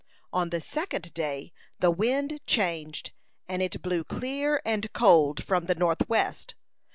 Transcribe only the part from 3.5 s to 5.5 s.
it blew clear and cold